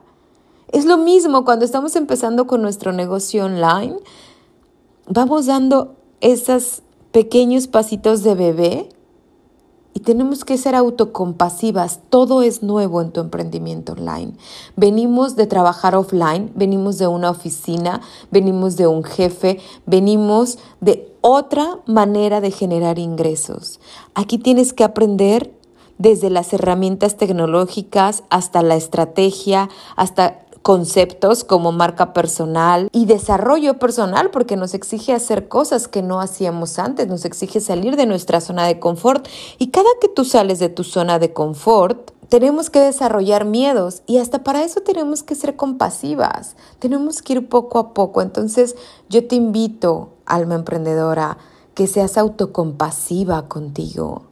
Es 0.69 0.85
lo 0.85 0.99
mismo 0.99 1.45
cuando 1.45 1.65
estamos 1.65 1.97
empezando 1.97 2.47
con 2.47 2.63
nuestro 2.63 2.93
negocio 2.93 3.47
online, 3.47 3.97
vamos 5.07 5.47
dando 5.47 5.97
esos 6.21 6.83
pequeños 7.11 7.67
pasitos 7.69 8.23
de 8.23 8.35
bebé 8.35 8.89
y 9.95 10.01
tenemos 10.01 10.45
que 10.45 10.59
ser 10.59 10.75
autocompasivas. 10.75 12.01
Todo 12.09 12.43
es 12.43 12.63
nuevo 12.63 13.01
en 13.03 13.13
tu 13.13 13.21
emprendimiento 13.21 13.93
online. 13.93 14.33
Venimos 14.77 15.37
de 15.37 15.47
trabajar 15.47 15.95
offline, 15.95 16.51
venimos 16.55 16.99
de 16.99 17.07
una 17.07 17.31
oficina, 17.31 18.01
venimos 18.31 18.77
de 18.77 18.87
un 18.87 19.05
jefe, 19.05 19.61
venimos 19.87 20.59
de 20.81 21.15
otra 21.21 21.81
manera 21.87 22.41
de 22.41 22.51
generar 22.51 22.99
ingresos. 22.99 23.81
Aquí 24.15 24.39
tienes 24.39 24.73
que 24.73 24.85
aprender 24.85 25.53
desde 25.99 26.31
las 26.31 26.53
herramientas 26.53 27.17
tecnológicas 27.17 28.25
hasta 28.31 28.63
la 28.63 28.77
estrategia, 28.77 29.69
hasta 29.95 30.47
conceptos 30.63 31.45
como 31.45 31.73
marca 31.73 32.13
personal 32.13 32.89
y 32.93 33.07
desarrollo 33.07 33.79
personal 33.79 34.31
porque 34.31 34.57
nos 34.57 34.75
exige 34.75 35.13
hacer 35.13 35.49
cosas 35.49 35.89
que 35.89 36.03
no 36.03 36.21
hacíamos 36.21 36.79
antes, 36.79 37.09
nos 37.09 37.25
exige 37.25 37.61
salir 37.61 37.97
de 37.97 38.07
nuestra 38.07 38.41
zona 38.41 38.67
de 38.67 38.79
confort. 38.79 39.27
Y 39.59 39.69
cada 39.69 39.89
que 40.01 40.09
tú 40.09 40.25
sales 40.25 40.61
de 40.61 40.69
tu 40.69 40.85
zona 40.85 41.19
de 41.19 41.33
confort, 41.33 42.13
tenemos 42.29 42.71
que 42.71 42.81
desarrollar 42.81 43.45
miedos 43.45 44.03
y 44.07 44.19
hasta 44.19 44.43
para 44.43 44.63
eso 44.65 44.81
tenemos 44.81 45.23
que 45.23 45.35
ser 45.35 45.57
compasivas, 45.57 46.57
tenemos 46.79 47.21
que 47.21 47.35
ir 47.35 47.49
poco 47.49 47.79
a 47.79 47.93
poco. 47.93 48.23
Entonces 48.23 48.77
yo 49.11 49.27
te 49.27 49.35
invito, 49.35 50.11
alma 50.25 50.55
emprendedora, 50.55 51.37
que 51.75 51.87
seas 51.87 52.17
autocompasiva 52.17 53.49
contigo, 53.49 54.23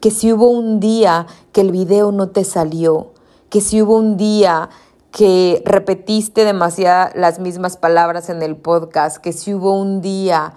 que 0.00 0.10
si 0.10 0.32
hubo 0.32 0.48
un 0.48 0.80
día 0.80 1.26
que 1.52 1.60
el 1.60 1.70
video 1.70 2.10
no 2.10 2.30
te 2.30 2.44
salió, 2.44 3.12
que 3.48 3.60
si 3.60 3.82
hubo 3.82 3.96
un 3.96 4.16
día 4.16 4.70
que 5.10 5.62
repetiste 5.64 6.44
demasiado 6.44 7.10
las 7.14 7.38
mismas 7.38 7.76
palabras 7.76 8.30
en 8.30 8.42
el 8.42 8.56
podcast, 8.56 9.18
que 9.18 9.32
si 9.32 9.54
hubo 9.54 9.72
un 9.72 10.00
día 10.00 10.54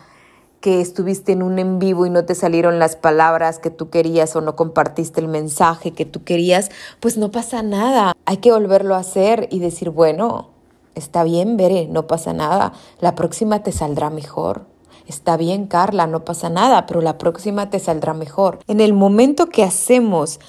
que 0.61 0.79
estuviste 0.79 1.33
en 1.33 1.43
un 1.43 1.59
en 1.59 1.77
vivo 1.77 2.05
y 2.05 2.09
no 2.09 2.23
te 2.23 2.35
salieron 2.35 2.79
las 2.79 2.95
palabras 2.95 3.59
que 3.59 3.69
tú 3.69 3.89
querías 3.89 4.33
o 4.35 4.41
no 4.41 4.55
compartiste 4.55 5.19
el 5.19 5.27
mensaje 5.27 5.91
que 5.91 6.05
tú 6.05 6.23
querías, 6.23 6.71
pues 7.01 7.17
no 7.17 7.31
pasa 7.31 7.61
nada. 7.63 8.13
Hay 8.25 8.37
que 8.37 8.51
volverlo 8.51 8.95
a 8.95 8.99
hacer 8.99 9.49
y 9.51 9.59
decir, 9.59 9.89
bueno, 9.89 10.51
está 10.95 11.23
bien, 11.23 11.57
Veré, 11.57 11.87
no 11.87 12.07
pasa 12.07 12.31
nada. 12.31 12.71
La 13.01 13.13
próxima 13.13 13.61
te 13.61 13.73
saldrá 13.73 14.09
mejor. 14.09 14.65
Está 15.05 15.35
bien, 15.35 15.67
Carla, 15.67 16.07
no 16.07 16.23
pasa 16.23 16.49
nada, 16.49 16.85
pero 16.85 17.01
la 17.01 17.17
próxima 17.17 17.69
te 17.69 17.79
saldrá 17.79 18.13
mejor. 18.13 18.59
En 18.67 18.79
el 18.79 18.93
momento 18.93 19.47
que 19.47 19.63
hacemos 19.63 20.39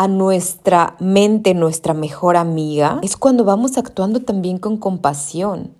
a 0.00 0.08
nuestra 0.08 0.96
mente, 0.98 1.52
nuestra 1.52 1.92
mejor 1.92 2.38
amiga, 2.38 3.00
es 3.02 3.18
cuando 3.18 3.44
vamos 3.44 3.76
actuando 3.76 4.20
también 4.20 4.56
con 4.56 4.78
compasión. 4.78 5.74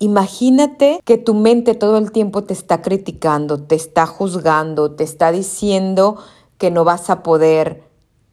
Imagínate 0.00 0.98
que 1.04 1.18
tu 1.18 1.34
mente 1.34 1.76
todo 1.76 1.96
el 1.98 2.10
tiempo 2.10 2.42
te 2.42 2.52
está 2.52 2.82
criticando, 2.82 3.62
te 3.62 3.76
está 3.76 4.06
juzgando, 4.06 4.90
te 4.90 5.04
está 5.04 5.30
diciendo 5.30 6.16
que 6.58 6.72
no 6.72 6.82
vas 6.82 7.10
a 7.10 7.22
poder. 7.22 7.84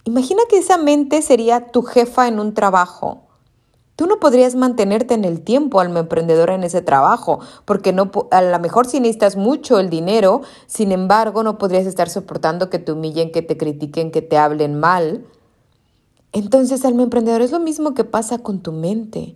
Imagina 0.05 0.41
que 0.49 0.57
esa 0.57 0.79
mente 0.79 1.21
sería 1.21 1.67
tu 1.67 1.83
jefa 1.83 2.27
en 2.27 2.39
un 2.39 2.55
trabajo 2.55 3.27
Tú 3.95 4.07
no 4.07 4.19
podrías 4.19 4.55
mantenerte 4.55 5.13
en 5.13 5.25
el 5.25 5.41
tiempo, 5.41 5.79
alma 5.79 5.99
emprendedora, 5.99 6.55
en 6.55 6.63
ese 6.63 6.81
trabajo, 6.81 7.39
porque 7.65 7.93
no, 7.93 8.11
a 8.31 8.41
lo 8.41 8.59
mejor 8.59 8.87
si 8.87 8.99
necesitas 8.99 9.35
mucho 9.35 9.79
el 9.79 9.89
dinero, 9.89 10.41
sin 10.65 10.91
embargo, 10.91 11.43
no 11.43 11.57
podrías 11.57 11.85
estar 11.85 12.09
soportando 12.09 12.69
que 12.69 12.79
te 12.79 12.91
humillen, 12.91 13.31
que 13.31 13.41
te 13.41 13.57
critiquen, 13.57 14.11
que 14.11 14.21
te 14.21 14.37
hablen 14.37 14.79
mal. 14.79 15.25
Entonces, 16.31 16.85
alma 16.85 17.03
emprendedora, 17.03 17.43
es 17.43 17.51
lo 17.51 17.59
mismo 17.59 17.93
que 17.93 18.03
pasa 18.03 18.39
con 18.39 18.61
tu 18.61 18.71
mente. 18.71 19.35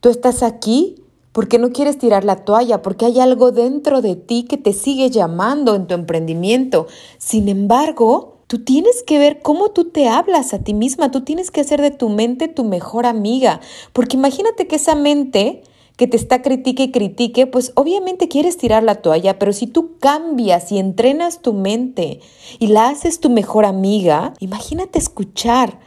Tú 0.00 0.08
estás 0.08 0.42
aquí 0.42 1.02
porque 1.32 1.58
no 1.58 1.70
quieres 1.72 1.98
tirar 1.98 2.24
la 2.24 2.44
toalla, 2.44 2.82
porque 2.82 3.06
hay 3.06 3.18
algo 3.20 3.52
dentro 3.52 4.02
de 4.02 4.16
ti 4.16 4.44
que 4.44 4.58
te 4.58 4.72
sigue 4.72 5.10
llamando 5.10 5.74
en 5.74 5.86
tu 5.86 5.94
emprendimiento. 5.94 6.86
Sin 7.18 7.48
embargo, 7.48 8.31
Tú 8.52 8.58
tienes 8.58 9.02
que 9.02 9.18
ver 9.18 9.40
cómo 9.40 9.70
tú 9.70 9.86
te 9.86 10.08
hablas 10.08 10.52
a 10.52 10.58
ti 10.58 10.74
misma, 10.74 11.10
tú 11.10 11.22
tienes 11.22 11.50
que 11.50 11.62
hacer 11.62 11.80
de 11.80 11.90
tu 11.90 12.10
mente 12.10 12.48
tu 12.48 12.64
mejor 12.64 13.06
amiga, 13.06 13.62
porque 13.94 14.18
imagínate 14.18 14.66
que 14.66 14.76
esa 14.76 14.94
mente 14.94 15.62
que 15.96 16.06
te 16.06 16.18
está 16.18 16.42
critique 16.42 16.82
y 16.82 16.90
critique, 16.90 17.46
pues 17.46 17.72
obviamente 17.76 18.28
quieres 18.28 18.58
tirar 18.58 18.82
la 18.82 18.96
toalla, 18.96 19.38
pero 19.38 19.54
si 19.54 19.66
tú 19.66 19.96
cambias 20.00 20.70
y 20.70 20.78
entrenas 20.78 21.40
tu 21.40 21.54
mente 21.54 22.20
y 22.58 22.66
la 22.66 22.88
haces 22.88 23.20
tu 23.20 23.30
mejor 23.30 23.64
amiga, 23.64 24.34
imagínate 24.38 24.98
escuchar 24.98 25.80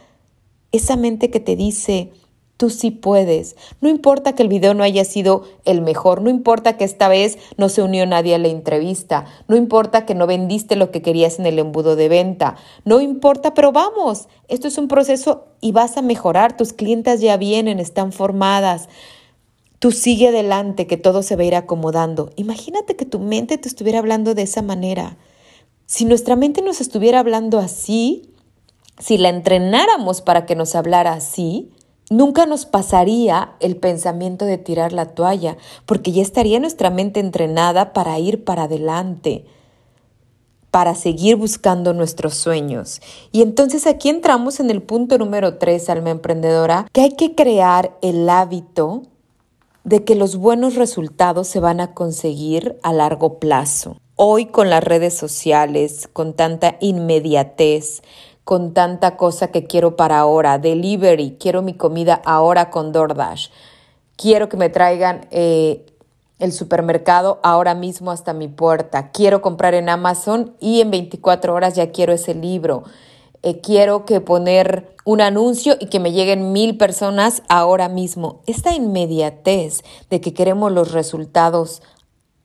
esa 0.71 0.95
mente 0.95 1.29
que 1.29 1.39
te 1.39 1.55
dice, 1.55 2.13
Tú 2.57 2.69
sí 2.69 2.89
puedes. 2.89 3.57
No 3.81 3.89
importa 3.89 4.33
que 4.33 4.41
el 4.41 4.47
video 4.47 4.73
no 4.73 4.83
haya 4.83 5.03
sido 5.03 5.43
el 5.65 5.81
mejor, 5.81 6.21
no 6.21 6.29
importa 6.29 6.77
que 6.77 6.85
esta 6.85 7.09
vez 7.09 7.37
no 7.57 7.67
se 7.67 7.81
unió 7.81 8.05
nadie 8.05 8.33
a 8.33 8.37
la 8.37 8.47
entrevista, 8.47 9.25
no 9.49 9.57
importa 9.57 10.05
que 10.05 10.15
no 10.15 10.25
vendiste 10.25 10.77
lo 10.77 10.89
que 10.89 11.01
querías 11.01 11.37
en 11.37 11.47
el 11.47 11.59
embudo 11.59 11.97
de 11.97 12.07
venta, 12.07 12.55
no 12.85 13.01
importa, 13.01 13.53
pero 13.53 13.73
vamos, 13.73 14.29
esto 14.47 14.69
es 14.69 14.77
un 14.77 14.87
proceso 14.87 15.47
y 15.59 15.73
vas 15.73 15.97
a 15.97 16.01
mejorar, 16.01 16.55
tus 16.55 16.71
clientas 16.71 17.19
ya 17.19 17.35
vienen, 17.35 17.79
están 17.79 18.13
formadas. 18.13 18.87
Tú 19.79 19.91
sigue 19.91 20.29
adelante, 20.29 20.87
que 20.87 20.97
todo 20.97 21.21
se 21.23 21.35
va 21.35 21.43
a 21.43 21.45
ir 21.45 21.55
acomodando. 21.55 22.31
Imagínate 22.37 22.95
que 22.95 23.05
tu 23.05 23.19
mente 23.19 23.57
te 23.57 23.67
estuviera 23.67 23.99
hablando 23.99 24.33
de 24.33 24.43
esa 24.43 24.61
manera. 24.61 25.17
Si 25.85 26.05
nuestra 26.05 26.35
mente 26.37 26.61
nos 26.61 26.79
estuviera 26.79 27.19
hablando 27.19 27.59
así, 27.59 28.31
si 28.97 29.17
la 29.17 29.29
entrenáramos 29.29 30.21
para 30.21 30.45
que 30.45 30.55
nos 30.55 30.73
hablara 30.73 31.13
así, 31.13 31.71
Nunca 32.09 32.45
nos 32.45 32.65
pasaría 32.65 33.53
el 33.59 33.77
pensamiento 33.77 34.45
de 34.45 34.59
tirar 34.59 34.93
la 34.93 35.07
toalla, 35.07 35.57
porque 35.85 36.11
ya 36.11 36.21
estaría 36.21 36.59
nuestra 36.59 36.91
mente 36.91 37.19
entrenada 37.19 37.93
para 37.93 38.19
ir 38.19 38.43
para 38.43 38.63
adelante, 38.63 39.45
para 40.69 40.93
seguir 40.93 41.35
buscando 41.35 41.93
nuestros 41.93 42.35
sueños. 42.35 43.01
Y 43.31 43.41
entonces 43.41 43.87
aquí 43.87 44.09
entramos 44.09 44.59
en 44.59 44.69
el 44.69 44.83
punto 44.83 45.17
número 45.17 45.57
tres, 45.57 45.89
alma 45.89 46.11
emprendedora, 46.11 46.87
que 46.91 47.01
hay 47.01 47.11
que 47.11 47.33
crear 47.33 47.97
el 48.01 48.29
hábito 48.29 49.03
de 49.83 50.03
que 50.03 50.15
los 50.15 50.35
buenos 50.35 50.75
resultados 50.75 51.47
se 51.47 51.59
van 51.59 51.79
a 51.79 51.93
conseguir 51.93 52.77
a 52.83 52.91
largo 52.93 53.39
plazo. 53.39 53.97
Hoy 54.15 54.45
con 54.45 54.69
las 54.69 54.83
redes 54.83 55.13
sociales, 55.13 56.07
con 56.11 56.33
tanta 56.33 56.77
inmediatez, 56.79 58.01
con 58.45 58.73
tanta 58.73 59.17
cosa 59.17 59.49
que 59.49 59.65
quiero 59.65 59.97
para 59.97 60.19
ahora. 60.19 60.59
Delivery, 60.59 61.35
quiero 61.37 61.61
mi 61.61 61.73
comida 61.73 62.21
ahora 62.23 62.69
con 62.69 62.93
DoorDash. 62.93 63.49
Quiero 64.15 64.47
que 64.47 64.55
me 64.55 64.69
traigan 64.69 65.27
eh, 65.31 65.85
el 66.39 66.53
supermercado 66.53 67.39
ahora 67.43 67.73
mismo 67.73 68.11
hasta 68.11 68.33
mi 68.33 68.47
puerta. 68.47 69.11
Quiero 69.11 69.41
comprar 69.41 69.73
en 69.73 69.89
Amazon 69.89 70.55
y 70.59 70.79
en 70.79 70.91
24 70.91 71.53
horas 71.53 71.75
ya 71.75 71.91
quiero 71.91 72.13
ese 72.13 72.35
libro. 72.35 72.83
Eh, 73.41 73.61
quiero 73.61 74.05
que 74.05 74.21
poner 74.21 74.95
un 75.05 75.21
anuncio 75.21 75.75
y 75.79 75.87
que 75.87 75.99
me 75.99 76.11
lleguen 76.11 76.51
mil 76.51 76.77
personas 76.77 77.41
ahora 77.49 77.89
mismo. 77.89 78.41
Esta 78.45 78.73
inmediatez 78.73 79.83
de 80.09 80.21
que 80.21 80.33
queremos 80.33 80.71
los 80.71 80.91
resultados 80.91 81.81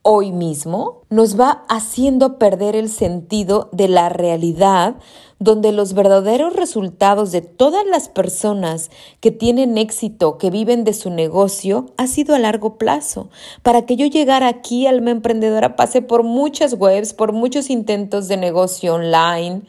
hoy 0.02 0.32
mismo 0.32 1.02
nos 1.10 1.38
va 1.38 1.64
haciendo 1.68 2.38
perder 2.38 2.74
el 2.74 2.88
sentido 2.88 3.68
de 3.72 3.88
la 3.88 4.08
realidad 4.08 4.96
donde 5.38 5.72
los 5.72 5.94
verdaderos 5.94 6.54
resultados 6.54 7.32
de 7.32 7.42
todas 7.42 7.84
las 7.86 8.08
personas 8.08 8.90
que 9.20 9.30
tienen 9.30 9.78
éxito, 9.78 10.38
que 10.38 10.50
viven 10.50 10.84
de 10.84 10.94
su 10.94 11.10
negocio, 11.10 11.86
ha 11.96 12.06
sido 12.06 12.34
a 12.34 12.38
largo 12.38 12.76
plazo. 12.76 13.30
Para 13.62 13.86
que 13.86 13.96
yo 13.96 14.06
llegara 14.06 14.48
aquí, 14.48 14.86
alma 14.86 15.10
emprendedora, 15.10 15.76
pasé 15.76 16.02
por 16.02 16.22
muchas 16.22 16.74
webs, 16.74 17.14
por 17.14 17.32
muchos 17.32 17.70
intentos 17.70 18.28
de 18.28 18.36
negocio 18.36 18.94
online, 18.94 19.62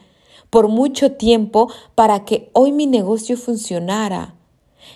por 0.50 0.68
mucho 0.68 1.12
tiempo 1.12 1.72
para 1.94 2.24
que 2.24 2.50
hoy 2.52 2.72
mi 2.72 2.86
negocio 2.86 3.38
funcionara. 3.38 4.34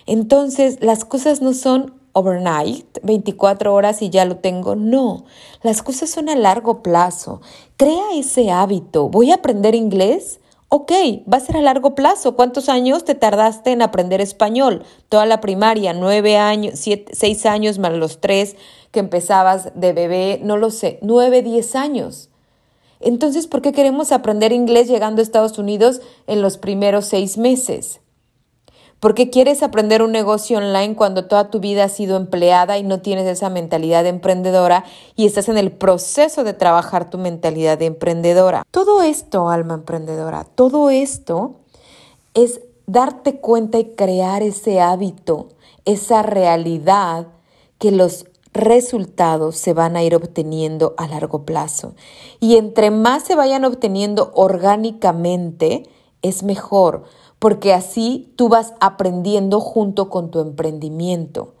Entonces, 0.05 0.77
las 0.81 1.05
cosas 1.05 1.41
no 1.41 1.53
son 1.53 1.96
overnight, 2.17 2.97
24 3.03 3.73
horas 3.73 4.01
y 4.01 4.09
ya 4.09 4.25
lo 4.25 4.37
tengo. 4.37 4.75
No, 4.75 5.25
las 5.61 5.83
cosas 5.83 6.09
son 6.09 6.29
a 6.29 6.35
largo 6.35 6.81
plazo. 6.81 7.41
Crea 7.77 8.15
ese 8.15 8.49
hábito. 8.49 9.09
¿Voy 9.09 9.31
a 9.31 9.35
aprender 9.35 9.75
inglés? 9.75 10.39
Ok, 10.69 10.91
va 11.31 11.37
a 11.37 11.41
ser 11.41 11.57
a 11.57 11.61
largo 11.61 11.95
plazo. 11.95 12.35
¿Cuántos 12.35 12.69
años 12.69 13.05
te 13.05 13.15
tardaste 13.15 13.71
en 13.71 13.81
aprender 13.81 14.19
español? 14.19 14.83
Toda 15.09 15.25
la 15.25 15.39
primaria, 15.39 15.93
nueve 15.93 16.37
años, 16.37 16.73
seis 17.11 17.45
años 17.45 17.77
más 17.77 17.93
los 17.93 18.19
tres 18.19 18.55
que 18.91 18.99
empezabas 18.99 19.71
de 19.75 19.93
bebé, 19.93 20.39
no 20.43 20.57
lo 20.57 20.71
sé, 20.71 20.99
nueve, 21.01 21.41
diez 21.41 21.75
años. 21.75 22.29
Entonces, 22.99 23.47
¿por 23.47 23.61
qué 23.61 23.73
queremos 23.73 24.11
aprender 24.11 24.51
inglés 24.51 24.87
llegando 24.87 25.21
a 25.21 25.23
Estados 25.23 25.59
Unidos 25.59 26.01
en 26.25 26.41
los 26.41 26.57
primeros 26.57 27.05
seis 27.05 27.37
meses? 27.37 28.01
¿Por 28.99 29.13
qué 29.13 29.29
quieres 29.29 29.61
aprender 29.61 30.01
un 30.01 30.11
negocio 30.11 30.57
online 30.57 30.95
cuando 30.95 31.25
toda 31.25 31.51
tu 31.51 31.59
vida 31.59 31.83
has 31.83 31.91
sido 31.91 32.17
empleada 32.17 32.79
y 32.79 32.83
no 32.83 32.99
tienes 32.99 33.27
esa 33.27 33.49
mentalidad 33.49 34.01
de 34.01 34.09
emprendedora 34.09 34.85
y 35.15 35.27
estás 35.27 35.49
en 35.49 35.57
el 35.59 35.71
proceso 35.71 36.43
de 36.43 36.53
trabajar 36.53 37.07
tu 37.07 37.19
mentalidad 37.19 37.77
de 37.77 37.85
emprendedora? 37.85 38.63
Todo 38.71 39.03
esto, 39.03 39.49
alma 39.49 39.75
emprendedora, 39.75 40.45
todo 40.45 40.89
esto 40.89 41.57
es 42.33 42.61
darte 42.87 43.39
cuenta 43.39 43.77
y 43.77 43.85
crear 43.93 44.41
ese 44.41 44.81
hábito, 44.81 45.49
esa 45.85 46.23
realidad 46.23 47.27
que 47.77 47.91
los 47.91 48.25
resultados 48.51 49.57
se 49.57 49.73
van 49.73 49.95
a 49.95 50.01
ir 50.01 50.15
obteniendo 50.15 50.95
a 50.97 51.07
largo 51.07 51.45
plazo. 51.45 51.93
Y 52.39 52.55
entre 52.55 52.89
más 52.89 53.25
se 53.25 53.35
vayan 53.35 53.63
obteniendo 53.63 54.31
orgánicamente, 54.33 55.83
es 56.23 56.41
mejor 56.41 57.03
porque 57.39 57.73
así 57.73 58.33
tú 58.35 58.49
vas 58.49 58.73
aprendiendo 58.79 59.59
junto 59.59 60.09
con 60.09 60.31
tu 60.31 60.39
emprendimiento. 60.39 61.53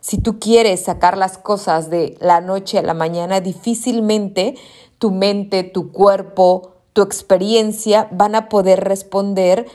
Si 0.00 0.18
tú 0.18 0.38
quieres 0.38 0.80
sacar 0.80 1.16
las 1.16 1.38
cosas 1.38 1.90
de 1.90 2.16
la 2.20 2.40
noche 2.40 2.78
a 2.78 2.82
la 2.82 2.94
mañana, 2.94 3.40
difícilmente 3.40 4.54
tu 4.98 5.10
mente, 5.10 5.62
tu 5.62 5.92
cuerpo, 5.92 6.72
tu 6.92 7.02
experiencia 7.02 8.08
van 8.10 8.34
a 8.34 8.48
poder 8.48 8.84
responder 8.84 9.66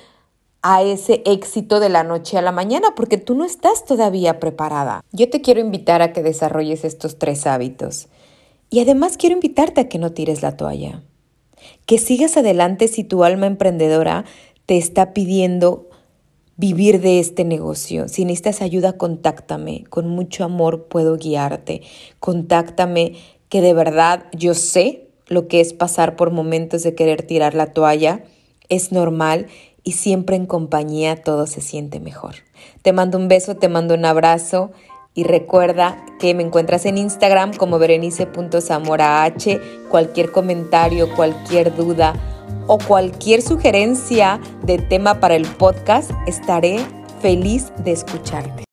a 0.62 0.82
ese 0.82 1.22
éxito 1.26 1.80
de 1.80 1.89
la 1.89 2.04
noche 2.04 2.39
a 2.39 2.41
la 2.41 2.52
mañana 2.52 2.96
porque 2.96 3.18
tú 3.18 3.36
no 3.36 3.46
estás 3.46 3.86
todavía 3.86 4.39
preparada. 4.39 5.04
Yo 5.12 5.30
te 5.30 5.41
quiero 5.41 5.60
invitar 5.60 6.02
a 6.02 6.12
que 6.12 6.24
desarrolles 6.24 6.84
estos 6.84 7.20
tres 7.20 7.46
hábitos 7.46 8.08
y 8.72 8.80
además 8.80 9.18
quiero 9.18 9.36
invitarte 9.36 9.82
a 9.82 9.89
que 9.89 10.00
no 10.00 10.12
tires 10.12 10.41
la 10.41 10.58
toalla, 10.58 11.04
que 11.86 12.00
sigas 12.00 12.36
adelante 12.36 12.88
si 12.88 13.04
tu 13.04 13.24
alma 13.24 13.46
emprendedora 13.46 14.26
te 14.65 14.78
está 14.78 15.13
pidiendo 15.13 15.89
vivir 16.58 17.01
de 17.01 17.19
este 17.19 17.43
negocio. 17.43 18.08
Si 18.08 18.25
necesitas 18.25 18.62
ayuda, 18.62 18.93
contáctame. 18.93 19.84
Con 19.89 20.08
mucho 20.08 20.43
amor 20.43 20.86
puedo 20.86 21.17
guiarte. 21.17 21.82
Contáctame 22.19 23.13
que 23.49 23.62
de 23.62 23.73
verdad 23.73 24.25
yo 24.34 24.54
sé 24.54 25.08
lo 25.28 25.47
que 25.47 25.60
es 25.60 25.73
pasar 25.73 26.15
por 26.15 26.32
momentos 26.32 26.84
de 26.84 26.95
querer 26.95 27.23
tirar 27.23 27.56
la 27.56 27.67
toalla. 27.67 28.23
Es 28.69 28.91
normal 28.91 29.47
y 29.84 29.93
siempre 29.93 30.36
en 30.36 30.45
compañía 30.45 31.21
todo 31.21 31.45
se 31.45 31.62
siente 31.62 31.99
mejor. 31.99 32.36
Te 32.82 32.93
mando 32.93 33.17
un 33.17 33.28
beso, 33.28 33.56
te 33.56 33.69
mando 33.69 33.93
un 33.93 34.06
abrazo 34.06 34.71
y 35.13 35.23
recuerda 35.23 36.04
que 36.19 36.34
me 36.34 36.43
encuentras 36.43 36.86
en 36.86 36.97
Instagram 36.97 37.54
como 37.54 37.80
berenice.zamorah. 37.80 39.34
Cualquier 39.89 40.32
comentario, 40.32 41.13
cualquier 41.15 41.75
duda 41.75 42.35
o 42.67 42.77
cualquier 42.77 43.41
sugerencia 43.41 44.39
de 44.63 44.77
tema 44.77 45.19
para 45.19 45.36
el 45.36 45.45
podcast, 45.45 46.12
estaré 46.27 46.79
feliz 47.21 47.71
de 47.84 47.91
escucharte. 47.91 48.65